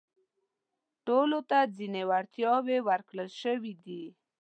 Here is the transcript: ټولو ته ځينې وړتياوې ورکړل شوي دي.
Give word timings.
ټولو 1.05 1.39
ته 1.49 1.57
ځينې 1.75 2.01
وړتياوې 2.09 2.77
ورکړل 2.89 3.29
شوي 3.41 3.73
دي. 3.85 4.03